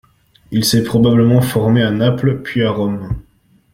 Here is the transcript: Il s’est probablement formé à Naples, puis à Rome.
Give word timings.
Il 0.49 0.65
s’est 0.65 0.83
probablement 0.83 1.41
formé 1.41 1.83
à 1.83 1.91
Naples, 1.91 2.41
puis 2.43 2.63
à 2.63 2.71
Rome. 2.71 3.17